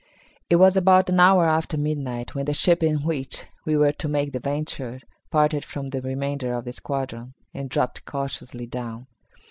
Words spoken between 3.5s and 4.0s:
we were